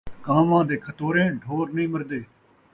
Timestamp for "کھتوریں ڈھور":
0.85-1.65